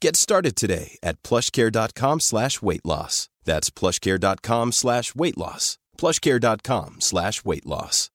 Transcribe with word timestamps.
Get 0.00 0.16
started 0.16 0.56
today 0.56 0.98
at 1.02 1.22
plushcare.com 1.22 2.20
slash 2.20 2.62
weight 2.62 2.84
loss. 2.84 3.28
That's 3.44 3.70
plushcare.com 3.70 4.72
slash 4.72 5.14
weight 5.14 5.36
loss. 5.38 5.78
plushcare.com 5.98 6.96
slash 7.00 7.44
weight 7.44 7.66
loss. 7.66 8.10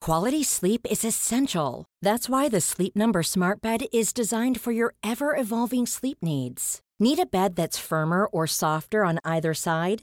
Quality 0.00 0.42
sleep 0.42 0.86
is 0.90 1.04
essential. 1.04 1.84
That's 2.00 2.26
why 2.26 2.48
the 2.48 2.62
Sleep 2.62 2.96
Number 2.96 3.22
Smart 3.22 3.60
Bed 3.60 3.82
is 3.92 4.14
designed 4.14 4.58
for 4.58 4.72
your 4.72 4.94
ever-evolving 5.04 5.84
sleep 5.84 6.18
needs. 6.22 6.80
Need 6.98 7.18
a 7.18 7.26
bed 7.26 7.54
that's 7.54 7.78
firmer 7.78 8.24
or 8.24 8.46
softer 8.46 9.04
on 9.04 9.18
either 9.24 9.52
side? 9.52 10.02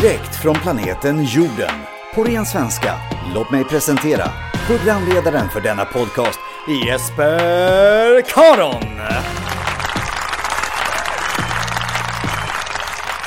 Direkt 0.00 0.36
från 0.42 0.54
planeten 0.54 1.24
jorden. 1.24 1.70
På 2.14 2.24
ren 2.24 2.46
svenska. 2.46 2.94
Låt 3.34 3.50
mig 3.50 3.64
presentera 3.64 4.24
programledaren 4.66 5.48
för 5.48 5.60
denna 5.60 5.84
podcast, 5.84 6.38
Jesper 6.86 8.22
Karon. 8.22 8.82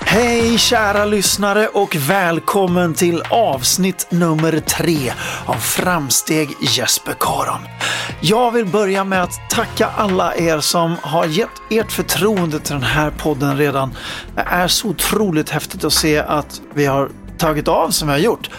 Hej 0.02 0.58
kära 0.58 1.06
lyssnare 1.06 1.68
och 1.68 1.96
välkommen 1.96 2.94
till 2.94 3.22
avsnitt 3.30 4.08
nummer 4.12 4.60
tre 4.60 5.14
av 5.46 5.56
Framsteg 5.56 6.50
Jesper 6.62 7.16
Karon. 7.20 7.77
Jag 8.22 8.52
vill 8.52 8.66
börja 8.66 9.04
med 9.04 9.24
att 9.24 9.50
tacka 9.50 9.88
alla 9.98 10.36
er 10.36 10.60
som 10.60 10.96
har 11.02 11.26
gett 11.26 11.50
ert 11.70 11.92
förtroende 11.92 12.60
till 12.60 12.74
den 12.74 12.84
här 12.84 13.12
podden 13.18 13.58
redan. 13.58 13.94
Det 14.36 14.42
är 14.42 14.68
så 14.68 14.88
otroligt 14.88 15.50
häftigt 15.50 15.84
att 15.84 15.94
se 15.94 16.18
att 16.18 16.62
vi 16.74 16.86
har 16.86 17.10
tagit 17.38 17.68
av 17.68 17.90
som 17.90 18.08
vi 18.08 18.14
har 18.14 18.20
gjort. 18.20 18.50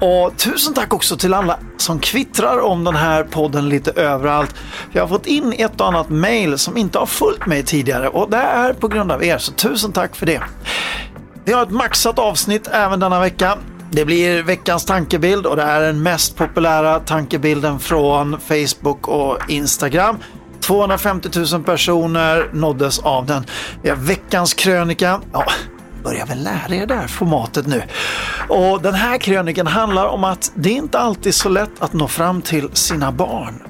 Och 0.00 0.36
tusen 0.36 0.74
tack 0.74 0.94
också 0.94 1.16
till 1.16 1.34
alla 1.34 1.58
som 1.76 1.98
kvittrar 1.98 2.60
om 2.60 2.84
den 2.84 2.96
här 2.96 3.24
podden 3.24 3.68
lite 3.68 3.90
överallt. 3.90 4.54
Jag 4.92 5.02
har 5.02 5.08
fått 5.08 5.26
in 5.26 5.52
ett 5.52 5.80
och 5.80 5.88
annat 5.88 6.08
mail 6.08 6.58
som 6.58 6.76
inte 6.76 6.98
har 6.98 7.06
följt 7.06 7.46
mig 7.46 7.62
tidigare 7.62 8.08
och 8.08 8.30
det 8.30 8.36
är 8.36 8.72
på 8.72 8.88
grund 8.88 9.12
av 9.12 9.24
er, 9.24 9.38
så 9.38 9.52
tusen 9.52 9.92
tack 9.92 10.16
för 10.16 10.26
det. 10.26 10.40
Vi 11.44 11.52
har 11.52 11.62
ett 11.62 11.70
maxat 11.70 12.18
avsnitt 12.18 12.68
även 12.72 13.00
denna 13.00 13.20
vecka. 13.20 13.58
Det 13.94 14.04
blir 14.04 14.42
veckans 14.42 14.84
tankebild 14.84 15.46
och 15.46 15.56
det 15.56 15.62
är 15.62 15.80
den 15.80 16.02
mest 16.02 16.36
populära 16.36 17.00
tankebilden 17.00 17.78
från 17.78 18.40
Facebook 18.40 19.08
och 19.08 19.38
Instagram. 19.48 20.16
250 20.60 21.28
000 21.52 21.62
personer 21.62 22.50
nåddes 22.52 22.98
av 22.98 23.26
den. 23.26 23.44
Vi 23.82 23.88
har 23.88 23.96
veckans 23.96 24.54
krönika. 24.54 25.20
Ja, 25.32 25.44
börjar 26.04 26.26
väl 26.26 26.42
lära 26.42 26.74
er 26.74 26.86
det 26.86 26.94
här 26.94 27.06
formatet 27.06 27.66
nu. 27.66 27.82
Och 28.48 28.82
den 28.82 28.94
här 28.94 29.18
krönikan 29.18 29.66
handlar 29.66 30.06
om 30.06 30.24
att 30.24 30.52
det 30.54 30.70
inte 30.70 30.98
alltid 30.98 31.26
är 31.26 31.32
så 31.32 31.48
lätt 31.48 31.82
att 31.82 31.92
nå 31.92 32.08
fram 32.08 32.42
till 32.42 32.68
sina 32.72 33.12
barn. 33.12 33.62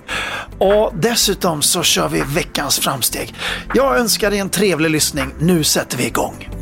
Och 0.59 0.93
dessutom 0.95 1.63
så 1.63 1.83
kör 1.83 2.09
vi 2.09 2.23
veckans 2.35 2.79
framsteg. 2.79 3.35
Jag 3.75 3.99
önskar 3.99 4.31
dig 4.31 4.39
en 4.39 4.51
trevlig 4.51 4.91
lyssning. 4.91 5.35
Nu 5.39 5.65
sätter 5.65 5.99
vi 5.99 6.07
igång. 6.07 6.62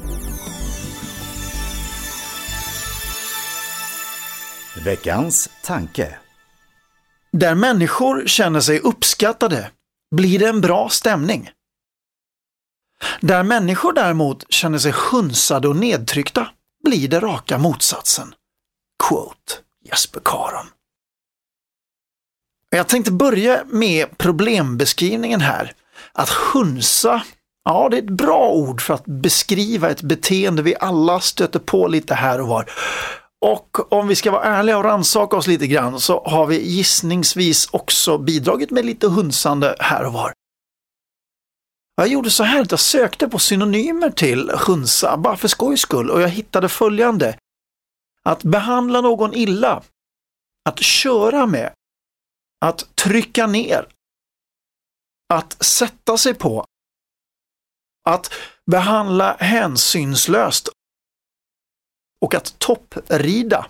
Veckans 4.84 5.50
tanke. 5.62 6.18
Där 7.32 7.54
människor 7.54 8.26
känner 8.26 8.60
sig 8.60 8.80
uppskattade 8.80 9.70
blir 10.16 10.38
det 10.38 10.48
en 10.48 10.60
bra 10.60 10.88
stämning. 10.88 11.50
Där 13.20 13.42
människor 13.42 13.92
däremot 13.92 14.52
känner 14.52 14.78
sig 14.78 14.92
hunsade 15.12 15.68
och 15.68 15.76
nedtryckta 15.76 16.48
blir 16.84 17.08
det 17.08 17.20
raka 17.20 17.58
motsatsen. 17.58 18.34
Quote 19.08 19.52
Jesper 19.84 20.20
Karon. 20.24 20.66
Jag 22.70 22.88
tänkte 22.88 23.12
börja 23.12 23.64
med 23.66 24.18
problembeskrivningen 24.18 25.40
här. 25.40 25.72
Att 26.12 26.28
hunsa, 26.28 27.22
ja 27.64 27.88
det 27.88 27.96
är 27.96 28.02
ett 28.02 28.10
bra 28.10 28.50
ord 28.50 28.80
för 28.80 28.94
att 28.94 29.04
beskriva 29.04 29.90
ett 29.90 30.02
beteende 30.02 30.62
vi 30.62 30.76
alla 30.80 31.20
stöter 31.20 31.58
på 31.58 31.88
lite 31.88 32.14
här 32.14 32.40
och 32.40 32.48
var. 32.48 32.70
Och 33.40 33.92
om 33.92 34.08
vi 34.08 34.16
ska 34.16 34.30
vara 34.30 34.44
ärliga 34.44 34.78
och 34.78 34.84
rannsaka 34.84 35.36
oss 35.36 35.46
lite 35.46 35.66
grann 35.66 36.00
så 36.00 36.24
har 36.24 36.46
vi 36.46 36.62
gissningsvis 36.62 37.68
också 37.70 38.18
bidragit 38.18 38.70
med 38.70 38.84
lite 38.84 39.08
hunsande 39.08 39.76
här 39.80 40.06
och 40.06 40.12
var. 40.12 40.32
Jag 41.94 42.08
gjorde 42.08 42.30
så 42.30 42.44
här 42.44 42.62
att 42.62 42.70
jag 42.70 42.80
sökte 42.80 43.28
på 43.28 43.38
synonymer 43.38 44.10
till 44.10 44.50
hunsa 44.50 45.16
bara 45.16 45.36
för 45.36 45.48
skojs 45.48 45.80
skull 45.80 46.10
och 46.10 46.20
jag 46.20 46.28
hittade 46.28 46.68
följande. 46.68 47.38
Att 48.22 48.42
behandla 48.42 49.00
någon 49.00 49.34
illa, 49.34 49.82
att 50.68 50.78
köra 50.78 51.46
med, 51.46 51.72
att 52.60 52.96
trycka 52.96 53.46
ner, 53.46 53.86
att 55.34 55.64
sätta 55.64 56.18
sig 56.18 56.34
på, 56.34 56.64
att 58.08 58.32
behandla 58.70 59.36
hänsynslöst 59.40 60.68
och 62.20 62.34
att 62.34 62.58
topprida. 62.58 63.66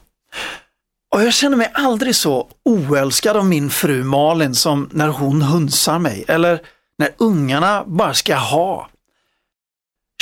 Och 1.15 1.23
jag 1.23 1.35
känner 1.35 1.57
mig 1.57 1.71
aldrig 1.75 2.17
så 2.17 2.49
oälskad 2.65 3.37
av 3.37 3.47
min 3.47 3.71
fru 3.71 4.05
Malin 4.05 4.55
som 4.55 4.89
när 4.93 5.09
hon 5.09 5.43
hunsar 5.43 5.99
mig 5.99 6.25
eller 6.29 6.61
när 6.99 7.11
ungarna 7.19 7.85
bara 7.87 8.15
ska 8.15 8.37
ha. 8.37 8.91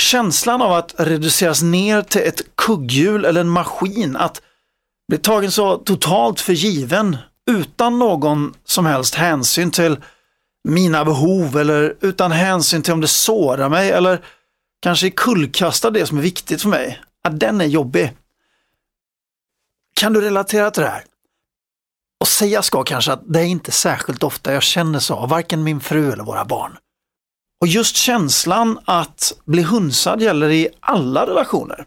Känslan 0.01 0.61
av 0.61 0.73
att 0.73 0.95
reduceras 0.97 1.61
ner 1.61 2.01
till 2.01 2.21
ett 2.21 2.55
kugghjul 2.55 3.25
eller 3.25 3.41
en 3.41 3.49
maskin, 3.49 4.15
att 4.15 4.41
bli 5.07 5.17
tagen 5.17 5.51
så 5.51 5.77
totalt 5.77 6.41
för 6.41 6.53
given 6.53 7.17
utan 7.51 7.99
någon 7.99 8.53
som 8.65 8.85
helst 8.85 9.15
hänsyn 9.15 9.71
till 9.71 9.97
mina 10.67 11.05
behov 11.05 11.57
eller 11.57 11.95
utan 12.01 12.31
hänsyn 12.31 12.81
till 12.81 12.93
om 12.93 13.01
det 13.01 13.07
sårar 13.07 13.69
mig 13.69 13.91
eller 13.91 14.21
kanske 14.81 15.09
kullkastar 15.09 15.91
det 15.91 16.05
som 16.05 16.17
är 16.17 16.21
viktigt 16.21 16.61
för 16.61 16.69
mig. 16.69 16.99
Att 17.23 17.39
den 17.39 17.61
är 17.61 17.65
jobbig. 17.65 18.13
Kan 19.99 20.13
du 20.13 20.21
relatera 20.21 20.71
till 20.71 20.83
det 20.83 20.89
här? 20.89 21.03
Och 22.21 22.27
säga 22.27 22.61
ska 22.61 22.83
kanske 22.83 23.11
att 23.11 23.33
det 23.33 23.39
är 23.39 23.45
inte 23.45 23.71
särskilt 23.71 24.23
ofta 24.23 24.53
jag 24.53 24.63
känner 24.63 24.99
så, 24.99 25.25
varken 25.25 25.63
min 25.63 25.79
fru 25.79 26.11
eller 26.11 26.23
våra 26.23 26.45
barn. 26.45 26.77
Och 27.61 27.67
just 27.67 27.95
känslan 27.95 28.79
att 28.85 29.33
bli 29.45 29.61
hunsad 29.61 30.21
gäller 30.21 30.49
i 30.49 30.69
alla 30.79 31.27
relationer. 31.27 31.85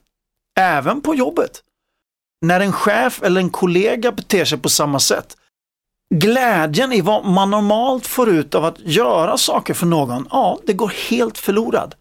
Även 0.61 1.00
på 1.00 1.14
jobbet. 1.14 1.62
När 2.47 2.61
en 2.61 2.73
chef 2.73 3.23
eller 3.23 3.41
en 3.41 3.50
kollega 3.50 4.12
beter 4.12 4.44
sig 4.44 4.58
på 4.58 4.69
samma 4.69 5.00
sätt. 5.00 5.37
Glädjen 6.15 6.93
i 6.93 7.00
vad 7.00 7.25
man 7.25 7.50
normalt 7.50 8.06
får 8.06 8.29
ut 8.29 8.55
av 8.55 8.65
att 8.65 8.81
göra 8.81 9.38
saker 9.38 9.75
för 9.75 9.87
någon, 9.87 10.29
ja, 10.31 10.58
det 10.67 10.73
går 10.73 10.93
helt 11.11 11.38
förlorad. 11.38 11.94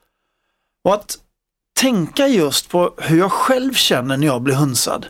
Och 0.83 0.93
att 0.93 1.17
tänka 1.79 2.27
just 2.27 2.69
på 2.69 2.93
hur 2.97 3.17
jag 3.17 3.31
själv 3.31 3.73
känner 3.73 4.17
när 4.17 4.27
jag 4.27 4.41
blir 4.41 4.55
hunsad. 4.55 5.07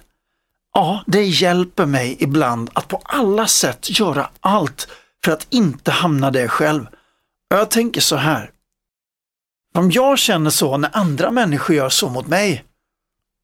Ja, 0.74 1.04
det 1.08 1.24
hjälper 1.24 1.86
mig 1.86 2.18
ibland 2.20 2.70
att 2.74 2.88
på 2.88 3.02
alla 3.04 3.48
sätt 3.48 4.00
göra 4.00 4.30
allt 4.40 4.88
för 5.26 5.32
att 5.32 5.48
inte 5.50 5.92
hamna 5.92 6.32
där 6.32 6.48
själv. 6.48 6.86
Jag 7.50 7.72
tänker 7.72 8.02
så 8.02 8.16
här. 8.16 8.52
Om 9.74 9.92
jag 9.92 10.20
känner 10.20 10.50
så 10.50 10.78
när 10.78 10.98
andra 10.98 11.32
människor 11.32 11.76
gör 11.76 11.90
så 11.90 12.10
mot 12.10 12.28
mig, 12.28 12.66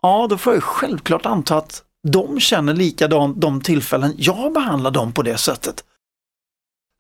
ja 0.02 0.28
då 0.30 0.38
får 0.38 0.54
jag 0.54 0.64
självklart 0.64 1.26
anta 1.26 1.58
att 1.58 1.84
de 2.08 2.40
känner 2.40 2.74
likadant 2.74 3.42
de 3.42 3.62
tillfällen 3.62 4.14
jag 4.18 4.54
behandlar 4.54 4.92
dem 4.92 5.14
på 5.14 5.22
det 5.22 5.38
sättet. 5.38 5.84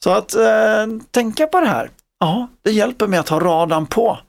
Så 0.03 0.09
att 0.09 0.35
eh, 0.35 0.87
tänka 1.11 1.47
på 1.47 1.59
det 1.59 1.67
här, 1.67 1.91
ja 2.19 2.47
det 2.61 2.71
hjälper 2.71 3.07
mig 3.07 3.19
att 3.19 3.29
ha 3.29 3.39
radarn 3.39 3.87
på. 3.87 4.19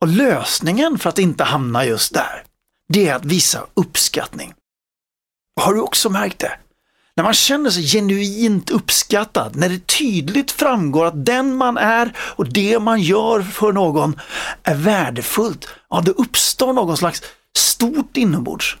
Och 0.00 0.08
lösningen 0.08 0.98
för 0.98 1.08
att 1.08 1.18
inte 1.18 1.44
hamna 1.44 1.84
just 1.84 2.14
där, 2.14 2.42
det 2.88 3.08
är 3.08 3.14
att 3.14 3.24
visa 3.24 3.66
uppskattning. 3.74 4.54
Har 5.60 5.74
du 5.74 5.80
också 5.80 6.10
märkt 6.10 6.38
det? 6.38 6.52
När 7.16 7.24
man 7.24 7.34
känner 7.34 7.70
sig 7.70 7.82
genuint 7.82 8.70
uppskattad, 8.70 9.56
när 9.56 9.68
det 9.68 9.86
tydligt 9.86 10.50
framgår 10.50 11.06
att 11.06 11.26
den 11.26 11.54
man 11.54 11.76
är 11.76 12.12
och 12.18 12.52
det 12.52 12.78
man 12.78 13.00
gör 13.00 13.42
för 13.42 13.72
någon 13.72 14.20
är 14.62 14.74
värdefullt, 14.74 15.68
ja 15.90 16.00
det 16.00 16.10
uppstår 16.10 16.72
någon 16.72 16.96
slags 16.96 17.22
stort 17.56 18.16
inombords. 18.16 18.76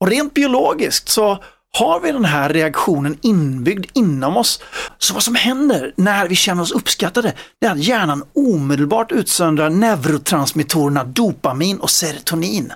Och 0.00 0.08
rent 0.08 0.34
biologiskt 0.34 1.08
så 1.08 1.42
har 1.72 2.00
vi 2.00 2.12
den 2.12 2.24
här 2.24 2.48
reaktionen 2.48 3.18
inbyggd 3.22 3.86
inom 3.94 4.36
oss. 4.36 4.62
Så 4.98 5.14
vad 5.14 5.22
som 5.22 5.34
händer 5.34 5.94
när 5.96 6.28
vi 6.28 6.34
känner 6.34 6.62
oss 6.62 6.72
uppskattade, 6.72 7.32
det 7.60 7.66
är 7.66 7.70
att 7.70 7.78
hjärnan 7.84 8.24
omedelbart 8.34 9.12
utsöndrar 9.12 9.70
neurotransmittorerna 9.70 11.04
dopamin 11.04 11.78
och 11.78 11.90
serotonin. 11.90 12.72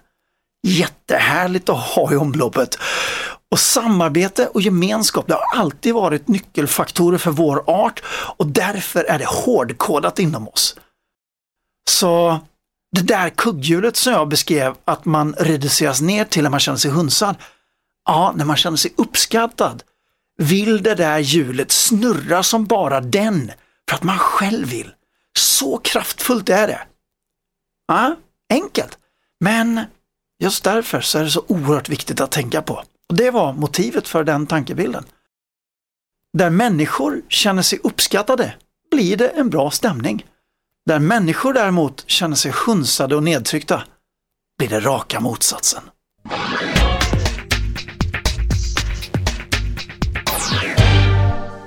Jättehärligt 0.62 1.68
att 1.68 1.80
ha 1.80 2.12
i 2.12 2.16
omloppet. 2.16 2.78
Och 3.50 3.58
samarbete 3.58 4.46
och 4.46 4.60
gemenskap 4.60 5.26
det 5.26 5.34
har 5.34 5.60
alltid 5.60 5.94
varit 5.94 6.28
nyckelfaktorer 6.28 7.18
för 7.18 7.30
vår 7.30 7.64
art 7.66 8.02
och 8.36 8.46
därför 8.46 9.04
är 9.04 9.18
det 9.18 9.28
hårdkodat 9.28 10.18
inom 10.18 10.48
oss. 10.48 10.76
Så 11.90 12.40
det 12.92 13.02
där 13.02 13.30
kugghjulet 13.30 13.96
som 13.96 14.12
jag 14.12 14.28
beskrev 14.28 14.74
att 14.84 15.04
man 15.04 15.34
reduceras 15.38 16.00
ner 16.00 16.24
till 16.24 16.42
när 16.42 16.50
man 16.50 16.60
känner 16.60 16.78
sig 16.78 16.90
hunsad. 16.90 17.36
Ja, 18.04 18.32
när 18.36 18.44
man 18.44 18.56
känner 18.56 18.76
sig 18.76 18.94
uppskattad 18.96 19.82
vill 20.36 20.82
det 20.82 20.94
där 20.94 21.18
hjulet 21.18 21.72
snurra 21.72 22.42
som 22.42 22.64
bara 22.64 23.00
den 23.00 23.52
för 23.88 23.96
att 23.96 24.02
man 24.02 24.18
själv 24.18 24.68
vill. 24.68 24.90
Så 25.38 25.78
kraftfullt 25.78 26.48
är 26.48 26.66
det. 26.66 26.80
Ja, 27.88 28.16
enkelt. 28.50 28.98
Men 29.40 29.80
just 30.42 30.64
därför 30.64 31.00
så 31.00 31.18
är 31.18 31.24
det 31.24 31.30
så 31.30 31.44
oerhört 31.48 31.88
viktigt 31.88 32.20
att 32.20 32.30
tänka 32.30 32.62
på. 32.62 32.84
Och 33.08 33.16
Det 33.16 33.30
var 33.30 33.52
motivet 33.52 34.08
för 34.08 34.24
den 34.24 34.46
tankebilden. 34.46 35.04
Där 36.32 36.50
människor 36.50 37.22
känner 37.28 37.62
sig 37.62 37.78
uppskattade 37.82 38.54
blir 38.90 39.16
det 39.16 39.28
en 39.28 39.50
bra 39.50 39.70
stämning. 39.70 40.26
Där 40.86 40.98
människor 40.98 41.52
däremot 41.52 42.04
känner 42.06 42.36
sig 42.36 42.52
hunsade 42.66 43.16
och 43.16 43.22
nedtryckta 43.22 43.82
blir 44.58 44.68
det 44.68 44.80
raka 44.80 45.20
motsatsen. 45.20 45.82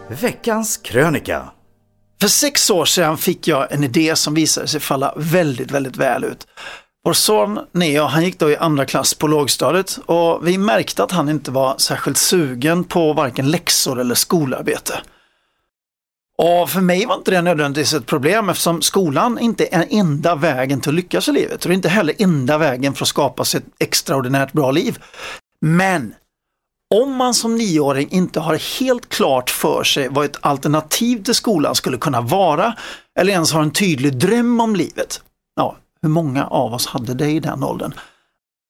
Veckans 0.10 0.78
krönika. 0.78 1.52
För 2.22 2.28
sex 2.28 2.70
år 2.70 2.86
sedan 2.86 3.18
fick 3.18 3.48
jag 3.48 3.72
en 3.72 3.84
idé 3.84 4.16
som 4.16 4.34
visade 4.34 4.68
sig 4.68 4.80
falla 4.80 5.14
väldigt, 5.18 5.72
väldigt 5.72 5.98
väl 5.98 6.24
ut. 6.24 6.48
Vår 7.06 7.14
son 7.14 7.60
Neo, 7.72 8.04
han 8.04 8.24
gick 8.24 8.40
då 8.40 8.52
i 8.52 8.58
andra 8.58 8.86
klass 8.86 9.14
på 9.14 9.28
lågstadiet 9.28 10.00
och 10.06 10.48
vi 10.48 10.58
märkte 10.58 11.04
att 11.04 11.12
han 11.12 11.30
inte 11.30 11.52
var 11.52 11.78
särskilt 11.78 12.18
sugen 12.18 12.84
på 12.84 13.14
varken 13.14 13.52
läxor 13.52 14.00
eller 14.00 14.16
skolarbete. 14.16 14.94
Och 16.38 16.70
för 16.70 16.82
mig 16.82 17.06
var 17.06 17.16
inte 17.16 17.32
det 17.32 17.42
nödvändigtvis 17.42 17.94
ett 17.94 18.06
problem 18.06 18.50
eftersom 18.50 18.82
skolan 18.82 19.40
inte 19.40 19.68
är 19.72 19.88
enda 19.90 20.36
vägen 20.36 20.82
till 20.82 20.90
att 20.90 20.96
lyckas 20.96 21.28
i 21.28 21.32
livet 21.32 21.66
och 21.66 21.70
det 21.70 21.74
är 21.74 21.76
inte 21.76 21.90
heller 21.90 22.16
enda 22.18 22.58
vägen 22.58 22.94
för 22.94 23.04
att 23.04 23.10
skapa 23.10 23.46
sig 23.46 23.58
ett 23.58 23.74
extraordinärt 23.80 24.54
bra 24.54 24.72
liv. 24.72 25.00
Men 25.62 26.14
om 26.96 27.16
man 27.16 27.34
som 27.34 27.56
nioåring 27.56 28.08
inte 28.12 28.40
har 28.40 28.80
helt 28.80 29.10
klart 29.10 29.50
för 29.50 29.84
sig 29.84 30.08
vad 30.10 30.26
ett 30.26 30.38
alternativ 30.42 31.24
till 31.24 31.36
skolan 31.36 31.76
skulle 31.76 31.98
kunna 31.98 32.22
vara 32.22 32.76
eller 33.20 33.34
ens 33.34 33.54
har 33.54 33.62
en 33.62 33.72
tydlig 33.72 34.18
dröm 34.18 34.60
om 34.60 34.76
livet, 34.76 35.22
ja, 35.56 35.78
hur 36.06 36.10
många 36.10 36.48
av 36.48 36.74
oss 36.74 36.88
hade 36.88 37.14
det 37.14 37.32
i 37.32 37.40
den 37.40 37.64
åldern? 37.64 37.94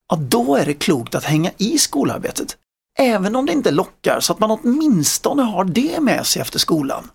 Ja, 0.10 0.16
då 0.16 0.56
är 0.56 0.66
det 0.66 0.74
klokt 0.74 1.16
att 1.16 1.24
hänga 1.24 1.52
i 1.58 1.78
skolarbetet. 1.78 2.58
Även 3.00 3.36
om 3.36 3.46
det 3.46 3.52
inte 3.52 3.72
lockar 3.72 4.20
så 4.20 4.34
att 4.34 4.40
man 4.40 4.52
åtminstone 4.52 5.44
har 5.44 5.64
det 5.64 6.00
med 6.00 6.26
sig 6.26 6.42
efter 6.42 6.60
skolan. 6.60 7.10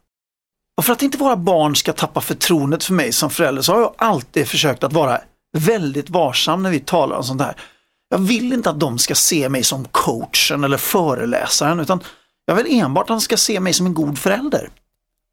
Och 0.76 0.84
för 0.84 0.92
att 0.92 1.02
inte 1.02 1.18
våra 1.18 1.36
barn 1.36 1.76
ska 1.76 1.92
tappa 1.92 2.20
förtroendet 2.20 2.84
för 2.84 2.92
mig 2.92 3.12
som 3.12 3.30
förälder 3.30 3.62
så 3.62 3.72
har 3.72 3.80
jag 3.80 3.94
alltid 3.98 4.48
försökt 4.48 4.84
att 4.84 4.92
vara 4.92 5.20
väldigt 5.58 6.10
varsam 6.10 6.62
när 6.62 6.70
vi 6.70 6.80
talar 6.80 7.16
om 7.16 7.24
sånt 7.24 7.42
här. 7.42 7.56
Jag 8.10 8.18
vill 8.18 8.52
inte 8.52 8.70
att 8.70 8.80
de 8.80 8.98
ska 8.98 9.14
se 9.14 9.48
mig 9.48 9.64
som 9.64 9.84
coachen 9.84 10.64
eller 10.64 10.76
föreläsaren 10.76 11.80
utan 11.80 12.00
jag 12.44 12.54
vill 12.54 12.80
enbart 12.80 13.02
att 13.02 13.08
de 13.08 13.20
ska 13.20 13.36
se 13.36 13.60
mig 13.60 13.72
som 13.72 13.86
en 13.86 13.94
god 13.94 14.18
förälder. 14.18 14.70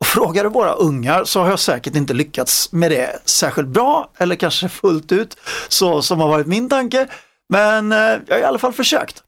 Frågar 0.07 0.43
du 0.43 0.49
våra 0.49 0.73
ungar 0.73 1.23
så 1.23 1.41
har 1.41 1.49
jag 1.49 1.59
säkert 1.59 1.95
inte 1.95 2.13
lyckats 2.13 2.71
med 2.71 2.91
det 2.91 3.21
särskilt 3.25 3.67
bra 3.67 4.11
eller 4.17 4.35
kanske 4.35 4.69
fullt 4.69 5.11
ut 5.11 5.37
så 5.67 6.01
som 6.01 6.19
har 6.19 6.27
varit 6.27 6.47
min 6.47 6.69
tanke. 6.69 7.07
Men 7.49 7.91
eh, 7.91 7.97
jag 7.97 8.35
har 8.35 8.39
i 8.39 8.43
alla 8.43 8.59
fall 8.59 8.73
försökt. 8.73 9.23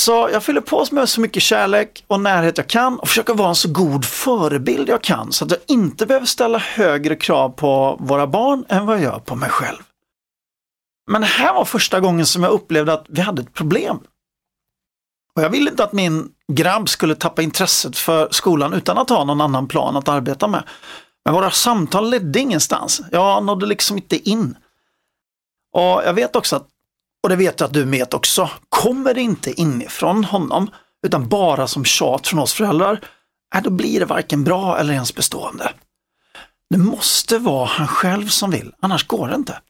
Så 0.00 0.28
jag 0.32 0.42
fyller 0.42 0.60
på 0.60 0.86
med 0.90 1.08
så 1.08 1.20
mycket 1.20 1.42
kärlek 1.42 2.04
och 2.06 2.20
närhet 2.20 2.58
jag 2.58 2.66
kan 2.66 2.98
och 2.98 3.08
försöker 3.08 3.34
vara 3.34 3.48
en 3.48 3.54
så 3.54 3.68
god 3.68 4.04
förebild 4.04 4.88
jag 4.88 5.02
kan 5.02 5.32
så 5.32 5.44
att 5.44 5.50
jag 5.50 5.60
inte 5.66 6.06
behöver 6.06 6.26
ställa 6.26 6.58
högre 6.58 7.16
krav 7.16 7.48
på 7.48 7.96
våra 8.00 8.26
barn 8.26 8.64
än 8.68 8.86
vad 8.86 8.96
jag 8.96 9.02
gör 9.02 9.18
på 9.18 9.34
mig 9.34 9.50
själv. 9.50 9.78
Men 11.10 11.20
det 11.20 11.26
här 11.26 11.54
var 11.54 11.64
första 11.64 12.00
gången 12.00 12.26
som 12.26 12.42
jag 12.42 12.52
upplevde 12.52 12.92
att 12.92 13.06
vi 13.08 13.20
hade 13.20 13.42
ett 13.42 13.54
problem. 13.54 13.98
Och 15.36 15.42
jag 15.42 15.50
ville 15.50 15.70
inte 15.70 15.84
att 15.84 15.92
min 15.92 16.28
grabb 16.52 16.88
skulle 16.88 17.14
tappa 17.14 17.42
intresset 17.42 17.96
för 17.96 18.28
skolan 18.30 18.72
utan 18.72 18.98
att 18.98 19.10
ha 19.10 19.24
någon 19.24 19.40
annan 19.40 19.68
plan 19.68 19.96
att 19.96 20.08
arbeta 20.08 20.48
med. 20.48 20.62
Men 21.24 21.34
våra 21.34 21.50
samtal 21.50 22.10
ledde 22.10 22.40
ingenstans. 22.40 23.00
Jag 23.12 23.44
nådde 23.44 23.66
liksom 23.66 23.96
inte 23.96 24.30
in. 24.30 24.56
Och 25.72 26.02
jag 26.04 26.14
vet 26.14 26.36
också 26.36 26.56
att, 26.56 26.66
och 27.22 27.28
det 27.28 27.36
vet 27.36 27.60
jag 27.60 27.66
att 27.66 27.74
du 27.74 27.84
vet 27.84 28.14
också, 28.14 28.50
kommer 28.68 29.14
det 29.14 29.20
inte 29.20 29.60
inifrån 29.60 30.24
honom 30.24 30.70
utan 31.06 31.28
bara 31.28 31.66
som 31.66 31.84
tjat 31.84 32.26
från 32.26 32.40
oss 32.40 32.52
föräldrar, 32.52 33.00
då 33.64 33.70
blir 33.70 34.00
det 34.00 34.06
varken 34.06 34.44
bra 34.44 34.78
eller 34.78 34.94
ens 34.94 35.14
bestående. 35.14 35.72
Det 36.70 36.78
måste 36.78 37.38
vara 37.38 37.66
han 37.66 37.88
själv 37.88 38.28
som 38.28 38.50
vill, 38.50 38.72
annars 38.80 39.06
går 39.06 39.28
det 39.28 39.34
inte. 39.34 39.60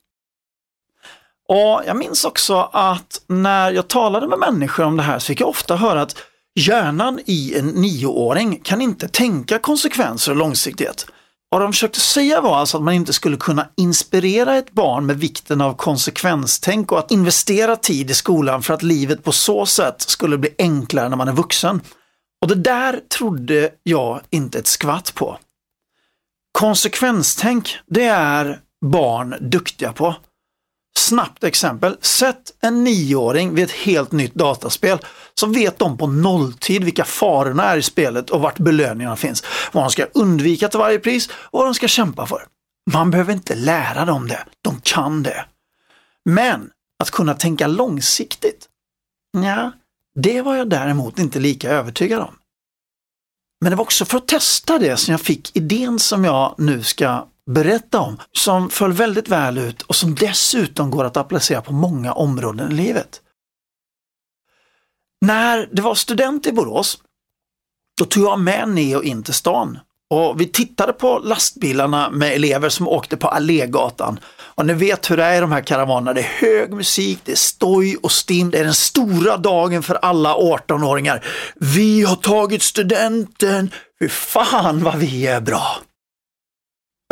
Och 1.51 1.83
Jag 1.87 1.97
minns 1.97 2.25
också 2.25 2.71
att 2.73 3.23
när 3.27 3.71
jag 3.71 3.89
talade 3.89 4.29
med 4.29 4.39
människor 4.39 4.85
om 4.85 4.97
det 4.97 5.03
här 5.03 5.19
så 5.19 5.27
fick 5.27 5.41
jag 5.41 5.49
ofta 5.49 5.77
höra 5.77 6.03
att 6.03 6.17
hjärnan 6.55 7.21
i 7.27 7.59
en 7.59 7.67
nioåring 7.67 8.61
kan 8.63 8.81
inte 8.81 9.09
tänka 9.09 9.59
konsekvenser 9.59 10.33
och 10.33 10.37
långsiktighet. 10.37 11.07
Vad 11.49 11.61
de 11.61 11.73
försökte 11.73 12.01
säga 12.01 12.41
var 12.41 12.57
alltså 12.57 12.77
att 12.77 12.83
man 12.83 12.95
inte 12.95 13.13
skulle 13.13 13.37
kunna 13.37 13.69
inspirera 13.77 14.57
ett 14.57 14.73
barn 14.73 15.07
med 15.07 15.19
vikten 15.19 15.61
av 15.61 15.75
konsekvenstänk 15.75 16.93
och 16.93 16.99
att 16.99 17.11
investera 17.11 17.77
tid 17.77 18.11
i 18.11 18.15
skolan 18.15 18.63
för 18.63 18.75
att 18.75 18.83
livet 18.83 19.25
på 19.25 19.33
så 19.33 19.67
sätt 19.67 20.01
skulle 20.01 20.39
bli 20.39 20.55
enklare 20.59 21.09
när 21.09 21.17
man 21.17 21.29
är 21.29 21.33
vuxen. 21.33 21.81
Och 22.43 22.49
det 22.49 22.55
där 22.55 23.01
trodde 23.19 23.71
jag 23.83 24.21
inte 24.31 24.59
ett 24.59 24.67
skvatt 24.67 25.15
på. 25.15 25.39
Konsekvenstänk, 26.59 27.79
det 27.87 28.05
är 28.05 28.61
barn 28.87 29.35
duktiga 29.41 29.93
på. 29.93 30.15
Snabbt 30.99 31.45
exempel, 31.45 31.97
sätt 32.01 32.53
en 32.61 32.85
nioåring 32.85 33.55
vid 33.55 33.65
ett 33.65 33.71
helt 33.71 34.13
nytt 34.13 34.35
dataspel 34.35 34.99
så 35.35 35.47
vet 35.47 35.79
de 35.79 35.99
på 35.99 36.07
nolltid 36.07 36.85
vilka 36.85 37.05
farorna 37.05 37.65
är 37.65 37.77
i 37.77 37.83
spelet 37.83 38.31
och 38.31 38.41
vart 38.41 38.59
belöningarna 38.59 39.17
finns. 39.17 39.45
Vad 39.73 39.85
de 39.85 39.91
ska 39.91 40.05
undvika 40.15 40.69
till 40.69 40.79
varje 40.79 40.99
pris 40.99 41.29
och 41.31 41.59
vad 41.59 41.67
de 41.67 41.75
ska 41.75 41.89
kämpa 41.89 42.27
för. 42.27 42.47
Man 42.93 43.11
behöver 43.11 43.33
inte 43.33 43.55
lära 43.55 44.05
dem 44.05 44.29
det, 44.29 44.45
de 44.63 44.81
kan 44.81 45.23
det. 45.23 45.45
Men 46.25 46.71
att 46.99 47.11
kunna 47.11 47.35
tänka 47.35 47.67
långsiktigt, 47.67 48.69
ja, 49.33 49.73
det 50.15 50.43
var 50.43 50.57
jag 50.57 50.71
däremot 50.71 51.19
inte 51.19 51.39
lika 51.39 51.71
övertygad 51.71 52.21
om. 52.21 52.35
Men 53.61 53.71
det 53.71 53.77
var 53.77 53.85
också 53.85 54.05
för 54.05 54.19
att 54.19 54.29
testa 54.29 54.79
det 54.79 54.97
som 54.97 55.13
jag 55.13 55.21
fick 55.21 55.57
idén 55.57 55.99
som 55.99 56.25
jag 56.25 56.55
nu 56.59 56.83
ska 56.83 57.27
berätta 57.51 58.01
om, 58.01 58.19
som 58.33 58.71
föll 58.71 58.93
väldigt 58.93 59.29
väl 59.29 59.59
ut 59.59 59.83
och 59.83 59.97
som 59.97 60.15
dessutom 60.15 60.91
går 60.91 61.05
att 61.05 61.17
applicera 61.17 61.63
på 61.63 61.73
många 61.73 62.13
områden 62.13 62.73
i 62.73 62.75
livet. 62.75 63.21
När 65.21 65.69
det 65.73 65.83
var 65.83 65.95
student 65.95 66.47
i 66.47 66.53
Borås, 66.53 66.99
då 67.99 68.05
tog 68.05 68.25
jag 68.25 68.41
med 68.41 68.69
Neo 68.69 69.03
in 69.03 69.23
till 69.23 69.35
stan 69.35 69.79
och 70.11 70.41
vi 70.41 70.47
tittade 70.47 70.93
på 70.93 71.19
lastbilarna 71.19 72.11
med 72.11 72.33
elever 72.33 72.69
som 72.69 72.89
åkte 72.89 73.17
på 73.17 73.29
Allégatan. 73.29 74.21
Och 74.55 74.67
ni 74.67 74.73
vet 74.73 75.11
hur 75.11 75.17
det 75.17 75.25
är 75.25 75.37
i 75.37 75.41
de 75.41 75.53
här 75.53 75.61
karavanerna. 75.61 76.13
Det 76.13 76.21
är 76.21 76.25
hög 76.25 76.73
musik, 76.73 77.19
det 77.25 77.33
är 77.33 77.37
stoj 77.37 77.97
och 78.03 78.13
stim. 78.13 78.51
Det 78.51 78.59
är 78.59 78.65
den 78.65 78.75
stora 78.75 79.37
dagen 79.37 79.83
för 79.83 79.95
alla 79.95 80.35
18-åringar. 80.35 81.25
Vi 81.57 82.03
har 82.03 82.17
tagit 82.17 82.63
studenten. 82.63 83.71
Fy 84.01 84.09
fan 84.09 84.85
vad 84.85 84.97
vi 84.97 85.27
är 85.27 85.41
bra. 85.41 85.79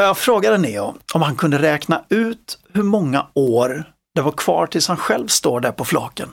Jag 0.02 0.18
frågade 0.18 0.58
Neo 0.58 0.94
om 1.14 1.22
han 1.22 1.36
kunde 1.36 1.58
räkna 1.58 2.04
ut 2.08 2.58
hur 2.72 2.82
många 2.82 3.26
år 3.34 3.92
det 4.14 4.22
var 4.22 4.32
kvar 4.32 4.66
tills 4.66 4.88
han 4.88 4.96
själv 4.96 5.26
står 5.26 5.60
där 5.60 5.72
på 5.72 5.84
flaken. 5.84 6.28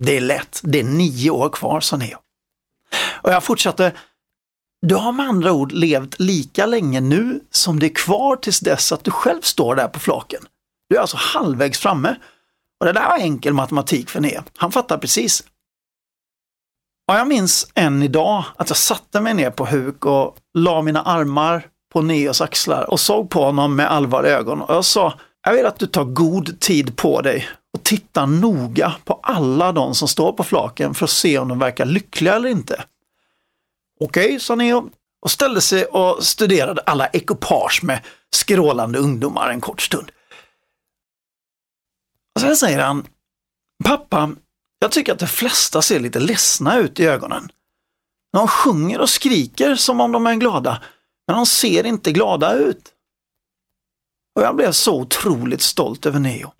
Det 0.00 0.16
är 0.16 0.20
lätt, 0.20 0.60
det 0.62 0.80
är 0.80 0.84
nio 0.84 1.30
år 1.30 1.48
kvar, 1.48 1.80
sa 1.80 1.96
Neo. 1.96 2.18
Och 3.22 3.32
jag 3.32 3.44
fortsatte, 3.44 3.92
du 4.86 4.94
har 4.94 5.12
med 5.12 5.26
andra 5.28 5.52
ord 5.52 5.72
levt 5.72 6.20
lika 6.20 6.66
länge 6.66 7.00
nu 7.00 7.40
som 7.50 7.78
det 7.78 7.86
är 7.86 7.94
kvar 7.94 8.36
tills 8.36 8.60
dess 8.60 8.92
att 8.92 9.04
du 9.04 9.10
själv 9.10 9.40
står 9.40 9.74
där 9.74 9.88
på 9.88 10.00
flaken. 10.00 10.40
Du 10.88 10.96
är 10.96 11.00
alltså 11.00 11.16
halvvägs 11.16 11.78
framme. 11.78 12.16
Och 12.80 12.86
det 12.86 12.92
där 12.92 13.08
var 13.08 13.18
enkel 13.18 13.52
matematik 13.52 14.10
för 14.10 14.20
Neo. 14.20 14.42
Han 14.56 14.72
fattar 14.72 14.98
precis. 14.98 15.44
Och 17.08 17.14
jag 17.14 17.28
minns 17.28 17.70
än 17.74 18.02
idag 18.02 18.44
att 18.56 18.70
jag 18.70 18.76
satte 18.76 19.20
mig 19.20 19.34
ner 19.34 19.50
på 19.50 19.66
huk 19.66 20.04
och 20.04 20.36
la 20.54 20.82
mina 20.82 21.02
armar 21.02 21.68
på 21.92 22.02
Neos 22.02 22.40
axlar 22.40 22.90
och 22.90 23.00
såg 23.00 23.30
på 23.30 23.44
honom 23.44 23.76
med 23.76 23.90
allvarliga 23.90 24.38
ögon. 24.38 24.62
Och 24.62 24.74
jag 24.74 24.84
sa, 24.84 25.18
jag 25.42 25.52
vill 25.52 25.66
att 25.66 25.78
du 25.78 25.86
tar 25.86 26.04
god 26.04 26.60
tid 26.60 26.96
på 26.96 27.20
dig 27.20 27.48
och 27.76 27.82
tittar 27.82 28.26
noga 28.26 28.94
på 29.04 29.20
alla 29.22 29.72
de 29.72 29.94
som 29.94 30.08
står 30.08 30.32
på 30.32 30.44
flaken 30.44 30.94
för 30.94 31.04
att 31.04 31.10
se 31.10 31.38
om 31.38 31.48
de 31.48 31.58
verkar 31.58 31.84
lyckliga 31.84 32.34
eller 32.34 32.48
inte. 32.48 32.84
Okej, 34.00 34.26
okay, 34.26 34.40
sa 34.40 34.54
Neo 34.54 34.90
och 35.22 35.30
ställde 35.30 35.60
sig 35.60 35.84
och 35.84 36.24
studerade 36.24 36.82
alla 36.86 37.06
ekipage 37.06 37.80
med 37.82 38.00
skrålande 38.34 38.98
ungdomar 38.98 39.50
en 39.50 39.60
kort 39.60 39.82
stund. 39.82 40.10
Och 42.34 42.40
sen 42.40 42.56
säger 42.56 42.78
han, 42.78 43.06
pappa, 43.84 44.30
jag 44.78 44.90
tycker 44.90 45.12
att 45.12 45.18
de 45.18 45.26
flesta 45.26 45.82
ser 45.82 46.00
lite 46.00 46.20
ledsna 46.20 46.78
ut 46.78 47.00
i 47.00 47.06
ögonen. 47.06 47.48
De 48.32 48.48
sjunger 48.48 49.00
och 49.00 49.10
skriker 49.10 49.74
som 49.74 50.00
om 50.00 50.12
de 50.12 50.26
är 50.26 50.34
glada, 50.34 50.82
men 51.26 51.36
de 51.36 51.46
ser 51.46 51.86
inte 51.86 52.12
glada 52.12 52.54
ut. 52.54 52.92
Och 54.34 54.42
jag 54.42 54.56
blev 54.56 54.72
så 54.72 55.00
otroligt 55.00 55.62
stolt 55.62 56.06
över 56.06 56.20
Neo. 56.20 56.52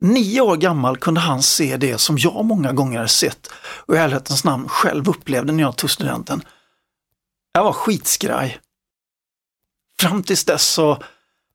Nio 0.00 0.40
år 0.40 0.56
gammal 0.56 0.96
kunde 0.96 1.20
han 1.20 1.42
se 1.42 1.76
det 1.76 1.98
som 1.98 2.18
jag 2.18 2.44
många 2.44 2.72
gånger 2.72 3.06
sett 3.06 3.50
och 3.56 3.94
i 3.94 3.98
ärlighetens 3.98 4.44
namn 4.44 4.68
själv 4.68 5.08
upplevde 5.08 5.52
när 5.52 5.62
jag 5.62 5.76
tog 5.76 5.90
studenten. 5.90 6.42
Jag 7.52 7.64
var 7.64 7.72
skitskraj. 7.72 8.60
Fram 10.00 10.22
tills 10.22 10.44
dess 10.44 10.68
så 10.68 11.02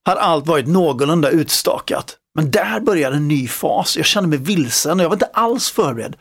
hade 0.06 0.22
allt 0.22 0.48
varit 0.48 0.68
någorlunda 0.68 1.30
utstakat. 1.30 2.18
Men 2.36 2.52
där 2.52 2.80
började 2.80 3.16
en 3.16 3.28
ny 3.28 3.48
fas. 3.48 3.98
Jag 3.98 4.06
kände 4.06 4.30
mig 4.30 4.40
vilsen 4.40 5.00
och 5.00 5.04
jag 5.04 5.10
var 5.10 5.16
inte 5.16 5.32
alls 5.34 5.70
förberedd. 5.70 6.16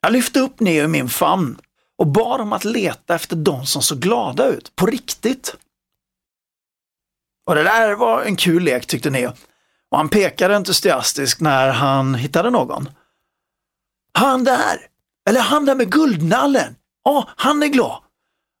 Jag 0.00 0.12
lyfte 0.12 0.40
upp 0.40 0.60
Neo 0.60 0.84
i 0.84 0.88
min 0.88 1.08
famn 1.08 1.58
och 1.98 2.06
bad 2.06 2.40
om 2.40 2.52
att 2.52 2.64
leta 2.64 3.14
efter 3.14 3.36
de 3.36 3.66
som 3.66 3.82
såg 3.82 3.98
glada 3.98 4.46
ut, 4.46 4.76
på 4.76 4.86
riktigt. 4.86 5.56
Och 7.46 7.54
det 7.54 7.62
där 7.62 7.94
var 7.94 8.22
en 8.22 8.36
kul 8.36 8.62
lek 8.62 8.86
tyckte 8.86 9.10
Neo. 9.10 9.32
Och 9.90 9.96
han 9.96 10.08
pekade 10.08 10.56
entusiastiskt 10.56 11.40
när 11.40 11.70
han 11.70 12.14
hittade 12.14 12.50
någon. 12.50 12.88
Han 14.18 14.44
där! 14.44 14.86
Eller 15.28 15.40
han 15.40 15.64
där 15.64 15.74
med 15.74 15.92
guldnallen! 15.92 16.76
Ja, 17.04 17.18
oh, 17.18 17.28
han 17.36 17.62
är 17.62 17.66
glad! 17.66 18.00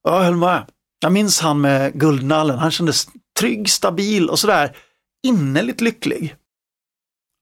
jag 0.04 0.20
höll 0.20 0.36
med. 0.36 0.66
Jag 1.00 1.12
minns 1.12 1.40
han 1.40 1.60
med 1.60 1.92
guldnallen. 1.92 2.58
Han 2.58 2.70
kändes 2.70 3.06
trygg, 3.38 3.70
stabil 3.70 4.30
och 4.30 4.38
sådär 4.38 4.76
innerligt 5.26 5.80
lycklig. 5.80 6.36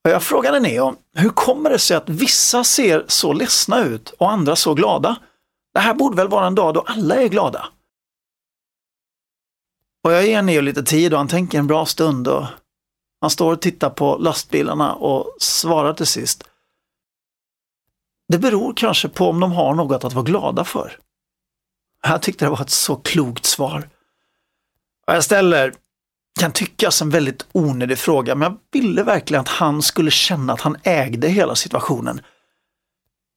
Och 0.05 0.11
jag 0.11 0.23
frågade 0.23 0.61
Neo, 0.61 0.95
hur 1.17 1.29
kommer 1.29 1.71
det 1.71 1.79
sig 1.79 1.97
att 1.97 2.09
vissa 2.09 2.65
ser 2.65 3.05
så 3.09 3.33
ledsna 3.33 3.85
ut 3.85 4.11
och 4.11 4.33
andra 4.33 4.57
så 4.57 4.75
glada? 4.75 5.17
Det 5.75 5.81
här 5.81 5.95
borde 5.95 6.17
väl 6.17 6.29
vara 6.29 6.47
en 6.47 6.55
dag 6.55 6.75
då 6.75 6.81
alla 6.81 7.15
är 7.15 7.29
glada? 7.29 7.69
Och 10.05 10.13
jag 10.13 10.27
ger 10.27 10.43
Neo 10.43 10.61
lite 10.61 10.83
tid 10.83 11.13
och 11.13 11.19
han 11.19 11.29
tänker 11.29 11.59
en 11.59 11.67
bra 11.67 11.87
stund 11.87 12.29
och 12.29 12.47
han 13.21 13.31
står 13.31 13.53
och 13.53 13.63
tittar 13.63 13.91
på 13.91 14.17
lastbilarna 14.17 14.95
och 14.95 15.37
svarar 15.39 15.95
till 15.95 16.07
sist. 16.07 16.45
Det 18.29 18.39
beror 18.39 18.75
kanske 18.77 19.09
på 19.09 19.29
om 19.29 19.41
de 19.41 19.53
har 19.53 19.75
något 19.75 20.05
att 20.05 20.13
vara 20.13 20.25
glada 20.25 20.65
för. 20.65 20.99
Jag 22.03 22.23
tyckte 22.23 22.45
det 22.45 22.51
var 22.51 22.61
ett 22.61 22.71
så 22.71 22.97
klokt 22.97 23.45
svar. 23.45 23.89
Och 25.07 25.15
jag 25.15 25.25
ställer, 25.25 25.75
kan 26.41 26.53
tyckas 26.53 27.03
en 27.03 27.11
väldigt 27.11 27.47
onödig 27.53 27.99
fråga, 27.99 28.35
men 28.35 28.53
jag 28.53 28.59
ville 28.81 29.03
verkligen 29.03 29.41
att 29.41 29.49
han 29.49 29.83
skulle 29.83 30.11
känna 30.11 30.53
att 30.53 30.61
han 30.61 30.77
ägde 30.83 31.29
hela 31.29 31.55
situationen. 31.55 32.21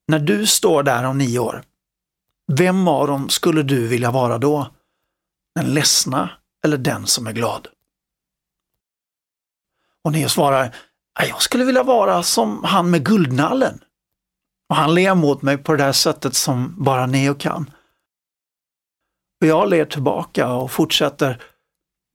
När 0.08 0.20
du 0.20 0.46
står 0.46 0.84
där 0.84 1.04
om 1.04 1.18
nio 1.18 1.40
år, 1.40 1.64
vem 2.52 2.88
av 2.88 3.08
dem 3.08 3.30
skulle 3.30 3.64
du 3.64 3.88
vilja 3.88 4.12
vara 4.12 4.38
då? 4.38 4.68
Den 5.56 5.74
ledsna 5.74 6.30
eller 6.66 6.78
den 6.78 7.08
som 7.08 7.28
är 7.28 7.32
glad? 7.32 7.68
Och 10.04 10.12
Neo 10.12 10.30
svarar, 10.30 10.76
jag 11.20 11.42
skulle 11.42 11.66
vilja 11.66 11.84
vara 11.84 12.24
som 12.24 12.64
han 12.64 12.90
med 12.90 13.06
guldnallen. 13.06 13.80
Och 14.70 14.76
han 14.76 14.94
ler 14.94 15.16
mot 15.16 15.42
mig 15.42 15.58
på 15.58 15.72
det 15.72 15.84
där 15.84 15.92
sättet 15.92 16.36
som 16.36 16.84
bara 16.84 17.06
Neo 17.06 17.36
kan. 17.36 17.72
Och 19.42 19.48
jag 19.48 19.70
ler 19.70 19.86
tillbaka 19.86 20.54
och 20.54 20.72
fortsätter, 20.72 21.44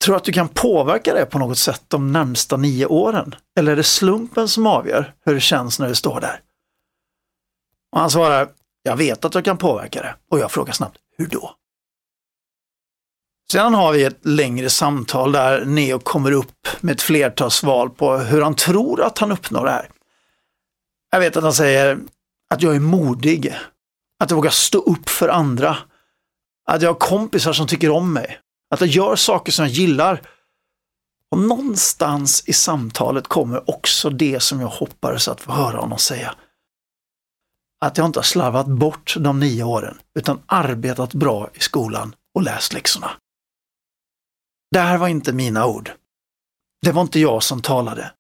tror 0.04 0.16
att 0.16 0.25
du 0.25 0.32
kan 0.32 0.49
påverka 0.49 1.14
det 1.14 1.26
på 1.26 1.38
något 1.38 1.58
sätt 1.58 1.82
de 1.88 2.12
närmsta 2.12 2.56
nio 2.56 2.87
åren? 2.87 3.34
Eller 3.58 3.72
är 3.72 3.76
det 3.76 3.82
slumpen 3.82 4.49
som 4.49 4.66
avgör 4.66 5.14
hur 5.25 5.34
det 5.34 5.40
känns 5.40 5.78
när 5.78 5.88
du 5.88 5.94
står 5.94 6.20
där? 6.20 6.40
Och 7.92 8.00
han 8.00 8.10
svarar, 8.10 8.49
jag 8.82 8.96
vet 8.96 9.25
att 9.25 9.34
jag 9.34 9.44
kan 9.44 9.58
påverka 9.58 10.02
det. 10.02 10.14
Och 10.30 10.38
jag 10.38 10.50
frågar 10.50 10.72
snabbt, 10.72 10.99
hur 11.18 11.26
då? 11.26 11.54
Sedan 13.52 13.75
har 13.75 13.92
vi 13.92 14.04
ett 14.04 14.26
längre 14.26 14.70
samtal 14.70 15.32
där 15.32 15.64
Neo 15.64 15.99
kommer 15.99 16.32
upp 16.32 16.68
med 16.80 16.94
ett 16.94 17.02
flertal 17.02 17.50
svar 17.50 17.88
på 17.88 18.16
hur 18.16 18.42
han 18.42 18.54
tror 18.54 19.02
att 19.02 19.18
han 19.18 19.32
uppnår 19.32 19.64
det 19.64 19.70
här. 19.70 19.90
Jag 21.10 21.20
vet 21.20 21.37
att 21.37 21.42
han 21.42 21.52
säger 21.52 21.99
att 22.50 22.62
jag 22.62 22.76
är 22.76 22.80
modig, 22.80 23.54
att 24.22 24.30
jag 24.30 24.37
vågar 24.37 24.50
stå 24.50 24.78
upp 24.78 25.08
för 25.08 25.28
andra, 25.28 25.76
att 26.66 26.82
jag 26.82 26.88
har 26.88 26.94
kompisar 26.94 27.52
som 27.52 27.66
tycker 27.66 27.90
om 27.90 28.12
mig, 28.12 28.38
att 28.70 28.80
jag 28.80 28.88
gör 28.88 29.16
saker 29.16 29.52
som 29.52 29.64
jag 29.64 29.75
gillar. 29.75 30.22
Och 31.30 31.38
någonstans 31.38 32.44
i 32.46 32.52
samtalet 32.52 33.28
kommer 33.28 33.70
också 33.70 34.10
det 34.10 34.40
som 34.40 34.60
jag 34.60 34.68
hoppades 34.68 35.28
att 35.28 35.40
få 35.40 35.52
höra 35.52 35.80
honom 35.80 35.99
säga. 35.99 36.34
Att 37.84 37.99
jag 37.99 38.06
inte 38.06 38.18
har 38.18 38.25
slarvat 38.25 38.66
bort 38.66 39.14
de 39.18 39.40
nio 39.40 39.64
åren, 39.64 39.99
utan 40.14 40.42
arbetat 40.46 41.14
bra 41.14 41.50
i 41.54 41.60
skolan 41.60 42.14
och 42.34 42.42
läst 42.42 42.72
läxorna. 42.72 43.10
Det 44.70 44.80
här 44.80 44.99
var 44.99 45.08
inte 45.08 45.32
mina 45.32 45.66
ord. 45.66 45.90
Det 46.82 46.92
var 46.92 47.02
inte 47.02 47.20
jag 47.20 47.42
som 47.42 47.62
talade. 47.62 48.12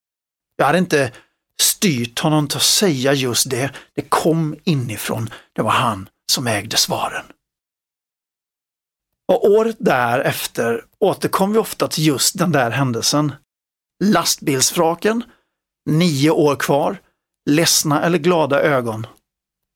Jag 0.56 0.66
hade 0.66 0.78
inte 0.78 1.12
styrt 1.60 2.18
honom 2.18 2.48
till 2.48 2.56
att 2.56 2.62
säga 2.62 3.12
just 3.12 3.50
det. 3.50 3.74
Det 3.94 4.02
kom 4.02 4.56
inifrån. 4.64 5.30
Det 5.52 5.62
var 5.62 5.70
han 5.70 6.08
som 6.32 6.46
ägde 6.46 6.76
svaren. 6.76 7.24
Och 9.28 9.50
året 9.50 9.76
därefter 9.78 10.84
återkom 10.98 11.52
vi 11.52 11.58
ofta 11.58 11.88
till 11.88 12.06
just 12.06 12.38
den 12.38 12.52
där 12.52 12.70
händelsen. 12.70 13.32
Lastbilsfraken, 14.04 15.22
nio 15.90 16.30
år 16.30 16.56
kvar, 16.56 17.00
ledsna 17.50 18.02
eller 18.02 18.18
glada 18.18 18.60
ögon. 18.60 19.06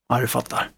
Ja, 0.08 0.20
du 0.20 0.26
fattar. 0.26 0.70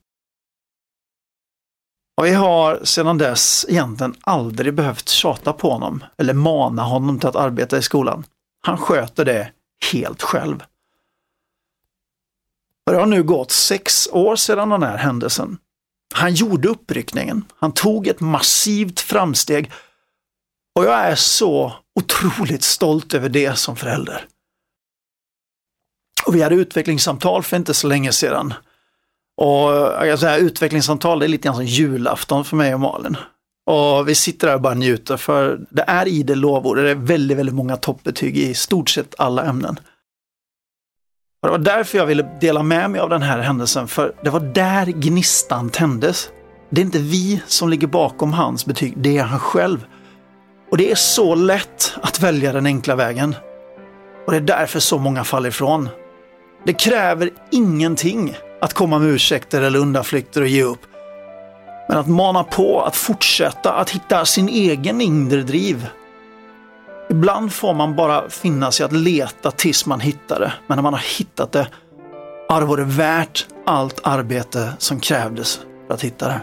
Och 2.16 2.26
vi 2.26 2.30
har 2.32 2.84
sedan 2.84 3.18
dess 3.18 3.66
egentligen 3.68 4.14
aldrig 4.20 4.74
behövt 4.74 5.08
tjata 5.08 5.52
på 5.52 5.70
honom 5.70 6.04
eller 6.18 6.34
mana 6.34 6.82
honom 6.82 7.18
till 7.18 7.28
att 7.28 7.36
arbeta 7.36 7.78
i 7.78 7.82
skolan. 7.82 8.24
Han 8.60 8.78
sköter 8.78 9.24
det 9.24 9.52
helt 9.92 10.22
själv. 10.22 10.64
Och 12.86 12.92
det 12.92 12.98
har 12.98 13.06
nu 13.06 13.22
gått 13.22 13.50
sex 13.50 14.08
år 14.12 14.36
sedan 14.36 14.68
den 14.68 14.82
här 14.82 14.96
händelsen. 14.96 15.58
Han 16.14 16.34
gjorde 16.34 16.68
uppryckningen. 16.68 17.44
Han 17.56 17.72
tog 17.72 18.06
ett 18.06 18.20
massivt 18.20 19.00
framsteg 19.00 19.72
och 20.74 20.84
jag 20.84 21.00
är 21.00 21.14
så 21.14 21.72
otroligt 22.00 22.62
stolt 22.62 23.14
över 23.14 23.28
det 23.28 23.58
som 23.58 23.76
förälder. 23.76 24.28
Och 26.26 26.34
vi 26.34 26.42
hade 26.42 26.54
utvecklingssamtal 26.54 27.42
för 27.42 27.56
inte 27.56 27.74
så 27.74 27.86
länge 27.86 28.12
sedan 28.12 28.54
och 29.36 30.06
jag 30.06 30.18
säga, 30.18 30.36
utvecklingssamtal 30.36 31.18
det 31.18 31.26
är 31.26 31.28
lite 31.28 31.48
grann 31.48 31.56
som 31.56 31.64
julafton 31.64 32.44
för 32.44 32.56
mig 32.56 32.74
och 32.74 32.80
Malin. 32.80 33.16
Och 33.66 34.08
vi 34.08 34.14
sitter 34.14 34.46
där 34.46 34.54
och 34.54 34.60
bara 34.60 34.74
njuter 34.74 35.16
för 35.16 35.60
det 35.70 35.84
är 35.86 36.08
idel 36.08 36.38
lovord. 36.38 36.76
Det 36.76 36.90
är 36.90 36.94
väldigt, 36.94 37.38
väldigt 37.38 37.54
många 37.54 37.76
toppbetyg 37.76 38.38
i 38.38 38.54
stort 38.54 38.90
sett 38.90 39.14
alla 39.18 39.44
ämnen. 39.44 39.78
Och 41.42 41.48
det 41.48 41.50
var 41.50 41.58
därför 41.58 41.98
jag 41.98 42.06
ville 42.06 42.38
dela 42.40 42.62
med 42.62 42.90
mig 42.90 43.00
av 43.00 43.08
den 43.08 43.22
här 43.22 43.38
händelsen, 43.38 43.88
för 43.88 44.14
det 44.24 44.30
var 44.30 44.40
där 44.40 44.86
gnistan 44.86 45.70
tändes. 45.70 46.28
Det 46.70 46.80
är 46.80 46.84
inte 46.84 46.98
vi 46.98 47.42
som 47.46 47.68
ligger 47.68 47.86
bakom 47.86 48.32
hans 48.32 48.66
betyg, 48.66 48.94
det 48.96 49.18
är 49.18 49.22
han 49.22 49.40
själv. 49.40 49.86
Och 50.70 50.78
det 50.78 50.90
är 50.90 50.94
så 50.94 51.34
lätt 51.34 51.94
att 52.02 52.20
välja 52.20 52.52
den 52.52 52.66
enkla 52.66 52.96
vägen. 52.96 53.34
Och 54.26 54.32
det 54.32 54.38
är 54.38 54.40
därför 54.40 54.80
så 54.80 54.98
många 54.98 55.24
faller 55.24 55.48
ifrån. 55.48 55.88
Det 56.64 56.72
kräver 56.72 57.30
ingenting 57.50 58.36
att 58.60 58.74
komma 58.74 58.98
med 58.98 59.08
ursäkter 59.08 59.62
eller 59.62 59.78
undanflykter 59.78 60.40
och 60.40 60.48
ge 60.48 60.62
upp. 60.62 60.80
Men 61.88 61.98
att 61.98 62.06
mana 62.06 62.44
på, 62.44 62.82
att 62.82 62.96
fortsätta, 62.96 63.72
att 63.72 63.90
hitta 63.90 64.24
sin 64.24 64.48
egen 64.48 65.00
inre 65.00 65.42
driv. 65.42 65.88
Ibland 67.10 67.52
får 67.52 67.74
man 67.74 67.96
bara 67.96 68.28
finna 68.28 68.72
sig 68.72 68.86
att 68.86 68.92
leta 68.92 69.50
tills 69.50 69.86
man 69.86 70.00
hittar 70.00 70.40
det. 70.40 70.52
Men 70.66 70.76
när 70.76 70.82
man 70.82 70.92
har 70.92 71.18
hittat 71.18 71.52
det, 71.52 71.68
har 72.48 72.60
det 72.60 72.66
varit 72.66 72.86
värt 72.86 73.46
allt 73.66 74.00
arbete 74.02 74.72
som 74.78 75.00
krävdes 75.00 75.60
för 75.86 75.94
att 75.94 76.02
hitta 76.02 76.28
det. 76.28 76.40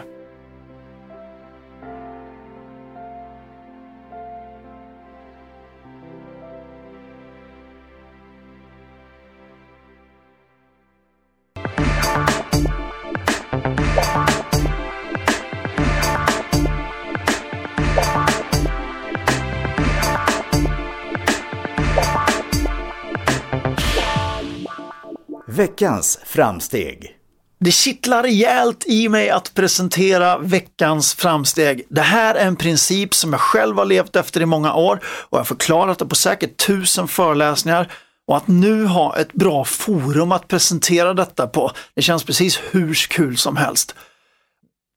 Veckans 25.64 26.18
framsteg. 26.24 27.16
Det 27.60 27.70
kittlar 27.70 28.22
rejält 28.22 28.84
i 28.86 29.08
mig 29.08 29.30
att 29.30 29.54
presentera 29.54 30.38
veckans 30.38 31.14
framsteg. 31.14 31.86
Det 31.88 32.00
här 32.00 32.34
är 32.34 32.46
en 32.46 32.56
princip 32.56 33.14
som 33.14 33.32
jag 33.32 33.40
själv 33.40 33.76
har 33.76 33.84
levt 33.84 34.16
efter 34.16 34.40
i 34.40 34.46
många 34.46 34.74
år 34.74 35.00
och 35.04 35.32
jag 35.32 35.38
har 35.38 35.44
förklarat 35.44 35.98
det 35.98 36.06
på 36.06 36.14
säkert 36.14 36.66
tusen 36.66 37.08
föreläsningar. 37.08 37.92
Och 38.26 38.36
att 38.36 38.48
nu 38.48 38.86
ha 38.86 39.16
ett 39.16 39.32
bra 39.32 39.64
forum 39.64 40.32
att 40.32 40.48
presentera 40.48 41.14
detta 41.14 41.46
på, 41.46 41.70
det 41.94 42.02
känns 42.02 42.24
precis 42.24 42.60
hur 42.70 42.94
kul 42.94 43.36
som 43.36 43.56
helst. 43.56 43.94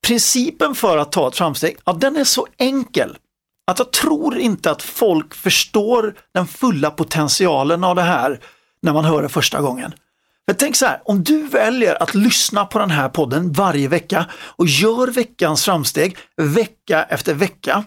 Principen 0.08 0.76
för 0.76 0.98
att 0.98 1.12
ta 1.12 1.28
ett 1.28 1.38
framsteg, 1.38 1.78
ja 1.86 1.94
den 1.94 2.16
är 2.16 2.24
så 2.24 2.48
enkel 2.58 3.18
att 3.68 3.80
jag 3.80 3.92
tror 3.92 4.38
inte 4.38 4.72
att 4.72 4.82
folk 4.82 5.34
förstår 5.34 6.16
den 6.34 6.48
fulla 6.48 6.92
potentialen 6.92 7.84
av 7.84 7.96
det 7.96 8.02
här 8.02 8.40
när 8.82 8.94
man 8.94 9.06
hör 9.06 9.22
det 9.22 9.30
första 9.30 9.62
gången. 9.62 9.94
Men 10.48 10.56
tänk 10.56 10.76
så 10.76 10.86
här, 10.86 11.02
om 11.06 11.24
du 11.24 11.44
väljer 11.44 12.04
att 12.04 12.16
lyssna 12.16 12.66
på 12.66 12.80
den 12.80 12.92
här 12.92 13.10
podden 13.10 13.52
varje 13.52 13.88
vecka 13.88 14.26
och 14.34 14.68
gör 14.68 15.08
veckans 15.08 15.66
framsteg 15.66 16.18
vecka 16.38 17.04
efter 17.04 17.34
vecka. 17.34 17.84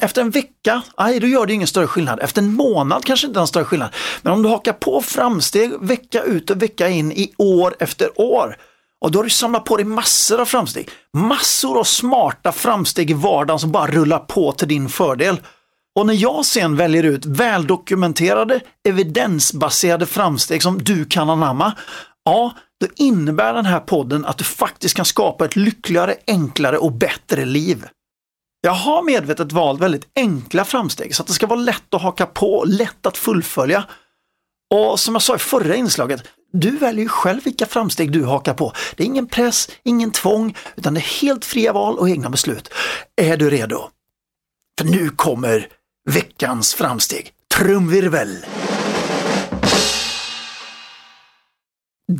Efter 0.00 0.22
en 0.22 0.30
vecka, 0.30 0.82
aj, 0.96 1.20
då 1.20 1.26
gör 1.26 1.46
det 1.46 1.52
ingen 1.52 1.66
större 1.66 1.86
skillnad. 1.86 2.20
Efter 2.20 2.42
en 2.42 2.52
månad 2.52 3.04
kanske 3.04 3.26
inte 3.26 3.40
en 3.40 3.46
större 3.46 3.64
skillnad. 3.64 3.90
Men 4.22 4.32
om 4.32 4.42
du 4.42 4.48
hakar 4.48 4.72
på 4.72 5.02
framsteg 5.02 5.72
vecka 5.80 6.22
ut 6.22 6.50
och 6.50 6.62
vecka 6.62 6.88
in 6.88 7.12
i 7.12 7.32
år 7.38 7.74
efter 7.78 8.20
år 8.20 8.56
och 9.00 9.10
då 9.10 9.18
har 9.18 9.24
du 9.24 9.30
samlat 9.30 9.64
på 9.64 9.76
dig 9.76 9.86
massor 9.86 10.40
av 10.40 10.44
framsteg. 10.44 10.88
Massor 11.12 11.78
av 11.78 11.84
smarta 11.84 12.52
framsteg 12.52 13.10
i 13.10 13.14
vardagen 13.14 13.58
som 13.58 13.72
bara 13.72 13.86
rullar 13.86 14.18
på 14.18 14.52
till 14.52 14.68
din 14.68 14.88
fördel. 14.88 15.40
Och 15.96 16.06
när 16.06 16.14
jag 16.14 16.44
sen 16.44 16.76
väljer 16.76 17.02
ut 17.02 17.26
väldokumenterade, 17.26 18.60
evidensbaserade 18.88 20.06
framsteg 20.06 20.62
som 20.62 20.84
du 20.84 21.04
kan 21.04 21.30
anamma, 21.30 21.72
ja, 22.24 22.52
då 22.80 22.86
innebär 22.96 23.54
den 23.54 23.66
här 23.66 23.80
podden 23.80 24.24
att 24.24 24.38
du 24.38 24.44
faktiskt 24.44 24.96
kan 24.96 25.04
skapa 25.04 25.44
ett 25.44 25.56
lyckligare, 25.56 26.16
enklare 26.26 26.78
och 26.78 26.92
bättre 26.92 27.44
liv. 27.44 27.86
Jag 28.60 28.72
har 28.72 29.02
medvetet 29.02 29.52
valt 29.52 29.80
väldigt 29.80 30.08
enkla 30.16 30.64
framsteg 30.64 31.14
så 31.14 31.22
att 31.22 31.26
det 31.26 31.32
ska 31.32 31.46
vara 31.46 31.60
lätt 31.60 31.94
att 31.94 32.02
haka 32.02 32.26
på, 32.26 32.64
lätt 32.66 33.06
att 33.06 33.16
fullfölja. 33.16 33.84
Och 34.74 35.00
som 35.00 35.14
jag 35.14 35.22
sa 35.22 35.36
i 35.36 35.38
förra 35.38 35.76
inslaget, 35.76 36.22
du 36.52 36.70
väljer 36.70 37.02
ju 37.02 37.08
själv 37.08 37.44
vilka 37.44 37.66
framsteg 37.66 38.12
du 38.12 38.24
hakar 38.24 38.54
på. 38.54 38.72
Det 38.96 39.02
är 39.02 39.06
ingen 39.06 39.26
press, 39.26 39.68
ingen 39.84 40.10
tvång, 40.10 40.56
utan 40.76 40.94
det 40.94 41.00
är 41.00 41.20
helt 41.22 41.44
fria 41.44 41.72
val 41.72 41.98
och 41.98 42.08
egna 42.08 42.30
beslut. 42.30 42.68
Är 43.16 43.36
du 43.36 43.50
redo? 43.50 43.88
För 44.78 44.86
nu 44.86 45.10
kommer 45.10 45.68
veckans 46.06 46.74
framsteg. 46.74 47.32
Trumvirvel! 47.54 48.44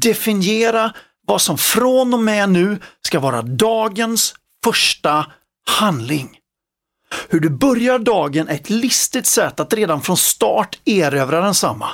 Definiera 0.02 0.92
vad 1.26 1.42
som 1.42 1.58
från 1.58 2.14
och 2.14 2.20
med 2.20 2.48
nu 2.48 2.78
ska 3.02 3.20
vara 3.20 3.42
dagens 3.42 4.34
första 4.64 5.26
handling. 5.66 6.38
Hur 7.28 7.40
du 7.40 7.50
börjar 7.50 7.98
dagen 7.98 8.48
är 8.48 8.54
ett 8.54 8.70
listigt 8.70 9.26
sätt 9.26 9.60
att 9.60 9.72
redan 9.72 10.02
från 10.02 10.16
start 10.16 10.78
erövra 10.84 11.40
densamma. 11.40 11.88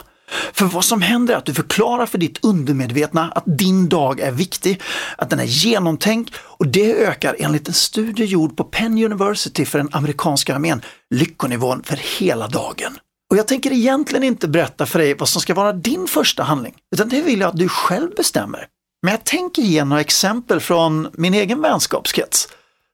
För 0.52 0.64
vad 0.64 0.84
som 0.84 1.02
händer 1.02 1.34
är 1.34 1.38
att 1.38 1.44
du 1.44 1.54
förklarar 1.54 2.06
för 2.06 2.18
ditt 2.18 2.44
undermedvetna 2.44 3.32
att 3.34 3.44
din 3.46 3.88
dag 3.88 4.20
är 4.20 4.30
viktig, 4.30 4.80
att 5.16 5.30
den 5.30 5.40
är 5.40 5.44
genomtänkt 5.44 6.34
och 6.36 6.66
det 6.66 6.94
ökar 6.94 7.36
enligt 7.38 7.68
en 7.68 7.74
studie 7.74 8.24
gjord 8.24 8.56
på 8.56 8.64
Penn 8.64 9.04
University 9.04 9.64
för 9.64 9.78
den 9.78 9.88
amerikanska 9.92 10.54
armén 10.54 10.82
lyckonivån 11.10 11.82
för 11.82 11.96
hela 12.18 12.48
dagen. 12.48 12.98
Och 13.30 13.36
jag 13.38 13.48
tänker 13.48 13.72
egentligen 13.72 14.22
inte 14.22 14.48
berätta 14.48 14.86
för 14.86 14.98
dig 14.98 15.14
vad 15.14 15.28
som 15.28 15.40
ska 15.40 15.54
vara 15.54 15.72
din 15.72 16.06
första 16.06 16.42
handling, 16.42 16.74
utan 16.94 17.08
det 17.08 17.20
vill 17.20 17.40
jag 17.40 17.48
att 17.48 17.58
du 17.58 17.68
själv 17.68 18.10
bestämmer. 18.16 18.66
Men 19.02 19.10
jag 19.10 19.24
tänker 19.24 19.62
ge 19.62 19.84
några 19.84 20.00
exempel 20.00 20.60
från 20.60 21.08
min 21.12 21.34
egen 21.34 21.62
vänskapskrets, 21.62 22.48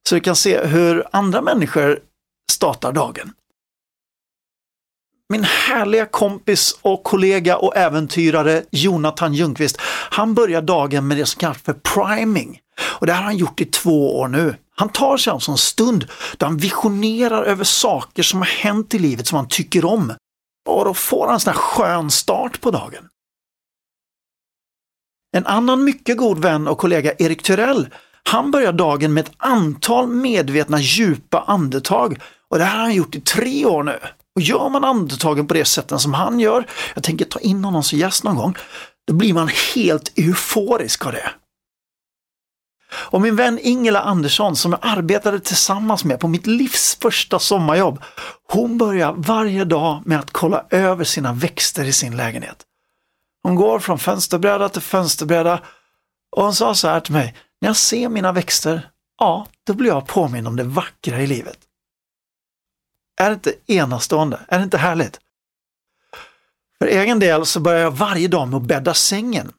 så 0.09 0.15
du 0.15 0.21
kan 0.21 0.37
se 0.37 0.67
hur 0.67 1.05
andra 1.13 1.43
människor 1.43 1.99
startar 2.51 2.93
dagen. 2.93 3.33
Min 5.33 5.45
härliga 5.45 6.07
kompis 6.07 6.79
och 6.83 7.05
kollega 7.05 7.57
och 7.57 7.77
äventyrare 7.77 8.65
Jonathan 8.71 9.35
Ljungqvist, 9.35 9.77
han 10.11 10.35
börjar 10.35 10.63
dagen 10.63 11.09
med 11.09 11.17
det 11.17 11.27
som 11.27 11.41
kallas 11.41 11.63
för 11.63 11.73
priming. 11.73 12.61
Och 12.81 13.07
det 13.07 13.13
har 13.13 13.23
han 13.23 13.37
gjort 13.37 13.61
i 13.61 13.65
två 13.65 14.19
år 14.19 14.29
nu. 14.29 14.55
Han 14.77 14.89
tar 14.89 15.17
sig 15.17 15.31
alltså 15.31 15.51
en 15.51 15.59
stund 15.59 16.07
då 16.37 16.47
han 16.47 16.57
visionerar 16.57 17.43
över 17.43 17.65
saker 17.65 18.23
som 18.23 18.39
har 18.39 18.47
hänt 18.47 18.95
i 18.95 18.99
livet 18.99 19.27
som 19.27 19.37
han 19.37 19.49
tycker 19.49 19.85
om. 19.85 20.13
Och 20.69 20.85
då 20.85 20.95
får 20.95 21.25
han 21.27 21.35
en 21.35 21.41
sån 21.41 21.53
här 21.53 21.61
skön 21.61 22.11
start 22.11 22.61
på 22.61 22.71
dagen. 22.71 23.09
En 25.37 25.47
annan 25.47 25.85
mycket 25.85 26.17
god 26.17 26.39
vän 26.39 26.69
och 26.69 26.79
kollega, 26.79 27.13
Erik 27.19 27.43
Tyrell, 27.43 27.89
han 28.23 28.51
börjar 28.51 28.73
dagen 28.73 29.15
med 29.15 29.25
ett 29.27 29.33
antal 29.37 30.09
medvetna 30.09 30.81
djupa 30.81 31.41
andetag 31.47 32.21
och 32.49 32.59
det 32.59 32.65
här 32.65 32.77
har 32.77 32.83
han 32.83 32.95
gjort 32.95 33.15
i 33.15 33.21
tre 33.21 33.65
år 33.65 33.83
nu. 33.83 33.99
Och 34.39 34.43
gör 34.43 34.69
man 34.69 34.85
andetagen 34.85 35.47
på 35.47 35.55
det 35.55 35.65
sättet 35.65 36.01
som 36.01 36.15
han 36.15 36.41
gör, 36.41 36.67
jag 36.95 37.05
tänker 37.05 37.25
ta 37.25 37.39
in 37.39 37.65
honom 37.65 37.83
som 37.83 37.99
gäst 37.99 38.25
någon 38.25 38.37
gång, 38.37 38.55
då 39.07 39.15
blir 39.15 39.35
man 39.35 39.49
helt 39.75 40.19
euforisk 40.19 41.07
av 41.07 41.13
det. 41.13 41.31
Och 42.93 43.21
min 43.21 43.37
vän 43.37 43.59
Ingela 43.63 44.01
Andersson 44.01 44.57
som 44.57 44.73
jag 44.73 44.81
arbetade 44.83 45.41
tillsammans 45.41 46.05
med 46.05 46.21
på 46.21 46.29
mitt 46.29 46.47
livs 46.47 46.99
första 47.01 47.39
sommarjobb, 47.39 48.03
hon 48.49 48.79
börjar 48.79 49.15
varje 49.17 49.65
dag 49.65 50.03
med 50.05 50.21
att 50.21 50.31
kolla 50.31 50.65
över 50.71 51.05
sina 51.05 51.33
växter 51.33 51.85
i 51.85 51.93
sin 51.93 52.17
lägenhet. 52.17 52.63
Hon 53.43 53.55
går 53.55 53.79
från 53.79 53.99
fönsterbräda 53.99 54.69
till 54.69 54.83
fönsterbräda 54.83 55.61
och 56.37 56.43
hon 56.43 56.55
sa 56.55 56.75
så 56.75 56.89
här 56.89 57.01
till 57.01 57.13
mig, 57.13 57.35
när 57.61 57.69
jag 57.69 57.77
ser 57.77 58.09
mina 58.09 58.33
växter, 58.33 58.89
ja, 59.19 59.47
då 59.67 59.75
blir 59.75 59.91
jag 59.91 60.07
påminn 60.07 60.47
om 60.47 60.57
det 60.57 60.65
vackra 60.65 61.21
i 61.21 61.27
livet. 61.27 61.59
Är 63.19 63.29
det 63.29 63.35
inte 63.35 63.55
enastående? 63.67 64.41
Är 64.49 64.59
det 64.59 64.65
inte 64.65 64.79
härligt? 64.79 65.21
För 66.79 66.87
egen 66.87 67.19
del 67.19 67.47
så 67.47 67.61
börjar 67.61 67.81
jag 67.81 67.91
varje 67.91 68.29
dag 68.29 68.49
med 68.49 68.57
att 68.57 68.63
bädda 68.63 68.95
sängen. 68.95 69.53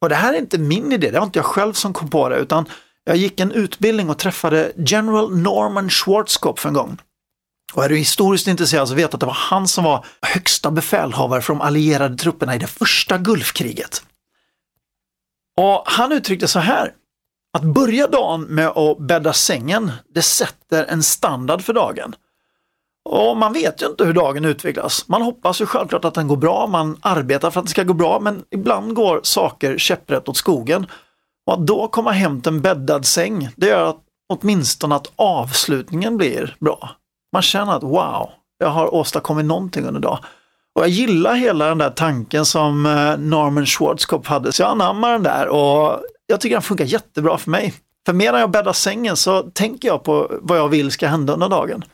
Och 0.00 0.08
det 0.08 0.14
här 0.14 0.34
är 0.34 0.38
inte 0.38 0.58
min 0.58 0.92
idé, 0.92 1.10
det 1.10 1.18
var 1.18 1.26
inte 1.26 1.38
jag 1.38 1.46
själv 1.46 1.72
som 1.72 1.92
kom 1.92 2.10
på 2.10 2.28
det, 2.28 2.36
utan 2.36 2.68
jag 3.04 3.16
gick 3.16 3.40
en 3.40 3.52
utbildning 3.52 4.10
och 4.10 4.18
träffade 4.18 4.72
General 4.76 5.36
Norman 5.36 5.90
Schwarzkopf 5.90 6.66
en 6.66 6.72
gång. 6.72 6.98
Och 7.72 7.84
är 7.84 7.88
du 7.88 7.96
historiskt 7.96 8.46
intresserad 8.46 8.88
så 8.88 8.94
vet 8.94 9.14
att 9.14 9.20
det 9.20 9.26
var 9.26 9.32
han 9.32 9.68
som 9.68 9.84
var 9.84 10.06
högsta 10.22 10.70
befälhavare 10.70 11.42
för 11.42 11.52
de 11.52 11.60
allierade 11.60 12.16
trupperna 12.16 12.54
i 12.54 12.58
det 12.58 12.66
första 12.66 13.18
Gulfkriget. 13.18 14.02
Och 15.56 15.82
han 15.86 16.12
uttryckte 16.12 16.48
så 16.48 16.58
här, 16.58 16.92
att 17.52 17.62
börja 17.62 18.06
dagen 18.06 18.42
med 18.42 18.68
att 18.68 18.98
bädda 18.98 19.32
sängen, 19.32 19.92
det 20.14 20.22
sätter 20.22 20.84
en 20.84 21.02
standard 21.02 21.62
för 21.62 21.72
dagen. 21.72 22.14
Och 23.04 23.36
man 23.36 23.52
vet 23.52 23.82
ju 23.82 23.86
inte 23.86 24.04
hur 24.04 24.12
dagen 24.12 24.44
utvecklas. 24.44 25.08
Man 25.08 25.22
hoppas 25.22 25.60
ju 25.60 25.66
självklart 25.66 26.04
att 26.04 26.14
den 26.14 26.28
går 26.28 26.36
bra, 26.36 26.66
man 26.66 26.96
arbetar 27.00 27.50
för 27.50 27.60
att 27.60 27.66
det 27.66 27.70
ska 27.70 27.82
gå 27.82 27.94
bra, 27.94 28.20
men 28.20 28.44
ibland 28.50 28.94
går 28.94 29.20
saker 29.22 29.78
käpprätt 29.78 30.28
åt 30.28 30.36
skogen. 30.36 30.86
Och 31.46 31.52
att 31.54 31.66
då 31.66 31.88
komma 31.88 32.12
hem 32.12 32.40
till 32.40 32.52
en 32.52 32.60
bäddad 32.60 33.06
säng, 33.06 33.48
det 33.56 33.66
gör 33.66 33.90
att 33.90 34.00
åtminstone 34.28 34.94
att 34.94 35.12
avslutningen 35.16 36.16
blir 36.16 36.56
bra. 36.60 36.90
Man 37.32 37.42
känner 37.42 37.76
att 37.76 37.82
wow, 37.82 38.30
jag 38.58 38.68
har 38.68 38.94
åstadkommit 38.94 39.46
någonting 39.46 39.84
under 39.84 40.00
dagen. 40.00 40.18
Och 40.74 40.82
jag 40.82 40.88
gillar 40.88 41.34
hela 41.34 41.68
den 41.68 41.78
där 41.78 41.90
tanken 41.90 42.44
som 42.44 42.86
eh, 42.86 43.18
Norman 43.18 43.66
Schwarzkopf 43.66 44.28
hade, 44.28 44.52
så 44.52 44.62
jag 44.62 44.70
anammar 44.70 45.12
den 45.12 45.22
där 45.22 45.48
och 45.48 46.00
jag 46.26 46.40
tycker 46.40 46.56
den 46.56 46.62
funkar 46.62 46.84
jättebra 46.84 47.38
för 47.38 47.50
mig. 47.50 47.74
För 48.06 48.12
medan 48.12 48.40
jag 48.40 48.50
bäddar 48.50 48.72
sängen 48.72 49.16
så 49.16 49.42
tänker 49.42 49.88
jag 49.88 50.04
på 50.04 50.38
vad 50.42 50.58
jag 50.58 50.68
vill 50.68 50.90
ska 50.90 51.08
hända 51.08 51.32
under 51.32 51.48
dagen. 51.48 51.84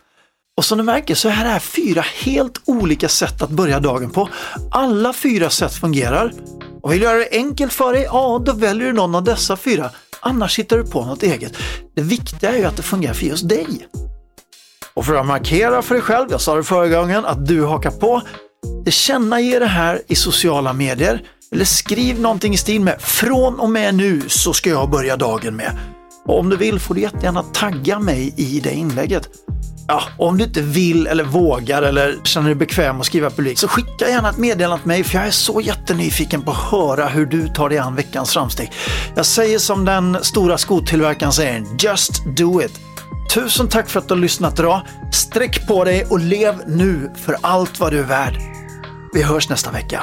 Och 0.56 0.64
som 0.64 0.78
du 0.78 0.84
märker 0.84 1.14
så 1.14 1.28
är 1.28 1.32
det 1.32 1.50
här 1.50 1.58
fyra 1.58 2.04
helt 2.24 2.60
olika 2.64 3.08
sätt 3.08 3.42
att 3.42 3.50
börja 3.50 3.80
dagen 3.80 4.10
på. 4.10 4.28
Alla 4.70 5.12
fyra 5.12 5.50
sätt 5.50 5.72
fungerar. 5.72 6.32
Och 6.82 6.92
vill 6.92 6.98
du 6.98 7.04
göra 7.04 7.18
det 7.18 7.28
enkelt 7.32 7.72
för 7.72 7.92
dig, 7.92 8.02
ja 8.02 8.42
då 8.44 8.52
väljer 8.52 8.86
du 8.86 8.92
någon 8.92 9.14
av 9.14 9.24
dessa 9.24 9.56
fyra. 9.56 9.90
Annars 10.20 10.58
hittar 10.58 10.78
du 10.78 10.86
på 10.86 11.04
något 11.04 11.22
eget. 11.22 11.52
Det 11.96 12.02
viktiga 12.02 12.50
är 12.50 12.58
ju 12.58 12.64
att 12.64 12.76
det 12.76 12.82
fungerar 12.82 13.14
för 13.14 13.26
just 13.26 13.48
dig. 13.48 13.88
Och 14.94 15.06
för 15.06 15.14
att 15.14 15.26
markera 15.26 15.82
för 15.82 15.94
dig 15.94 16.02
själv, 16.02 16.26
jag 16.30 16.40
sa 16.40 16.54
det 16.54 16.64
förra 16.64 16.88
gången, 16.88 17.24
att 17.24 17.46
du 17.46 17.64
hakar 17.64 17.90
på, 17.90 18.22
tillkännage 18.84 19.60
det 19.60 19.66
här 19.66 20.02
i 20.06 20.14
sociala 20.14 20.72
medier 20.72 21.22
eller 21.52 21.64
skriv 21.64 22.20
någonting 22.20 22.54
i 22.54 22.56
stil 22.56 22.80
med 22.80 23.00
“Från 23.00 23.60
och 23.60 23.70
med 23.70 23.94
nu 23.94 24.22
så 24.28 24.52
ska 24.52 24.70
jag 24.70 24.90
börja 24.90 25.16
dagen 25.16 25.56
med” 25.56 25.78
Och 26.26 26.38
om 26.38 26.50
du 26.50 26.56
vill 26.56 26.80
får 26.80 26.94
du 26.94 27.00
jättegärna 27.00 27.42
tagga 27.42 27.98
mig 27.98 28.34
i 28.36 28.60
det 28.60 28.72
inlägget. 28.72 29.28
Ja, 29.88 30.02
om 30.18 30.38
du 30.38 30.44
inte 30.44 30.62
vill 30.62 31.06
eller 31.06 31.24
vågar 31.24 31.82
eller 31.82 32.16
känner 32.24 32.46
dig 32.46 32.54
bekväm 32.54 33.00
att 33.00 33.06
skriva 33.06 33.30
publik 33.30 33.58
så 33.58 33.68
skicka 33.68 34.08
gärna 34.08 34.30
ett 34.30 34.38
meddelande 34.38 34.78
till 34.78 34.88
mig 34.88 35.04
för 35.04 35.18
jag 35.18 35.26
är 35.26 35.30
så 35.30 35.60
jättenyfiken 35.60 36.42
på 36.42 36.50
att 36.50 36.70
höra 36.70 37.06
hur 37.06 37.26
du 37.26 37.48
tar 37.48 37.68
dig 37.68 37.78
an 37.78 37.94
veckans 37.94 38.32
framsteg. 38.32 38.72
Jag 39.14 39.26
säger 39.26 39.58
som 39.58 39.84
den 39.84 40.18
stora 40.22 40.58
skotillverkaren 40.58 41.32
säger, 41.32 41.64
just 41.78 42.24
do 42.36 42.62
it. 42.62 42.80
Tusen 43.34 43.68
tack 43.68 43.90
för 43.90 44.00
att 44.00 44.08
du 44.08 44.14
har 44.14 44.20
lyssnat 44.20 44.58
idag. 44.58 44.80
Sträck 45.12 45.66
på 45.66 45.84
dig 45.84 46.04
och 46.04 46.20
lev 46.20 46.54
nu 46.66 47.12
för 47.16 47.36
allt 47.40 47.80
vad 47.80 47.92
du 47.92 47.98
är 47.98 48.02
värd. 48.02 48.38
Vi 49.14 49.22
hörs 49.22 49.48
nästa 49.48 49.70
vecka. 49.70 50.02